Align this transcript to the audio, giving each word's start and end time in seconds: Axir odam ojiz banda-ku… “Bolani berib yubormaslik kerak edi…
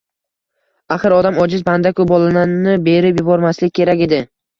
Axir 0.95 1.13
odam 1.17 1.35
ojiz 1.43 1.59
banda-ku… 1.67 2.05
“Bolani 2.11 2.73
berib 2.89 3.21
yubormaslik 3.23 3.75
kerak 3.81 4.03
edi… 4.07 4.21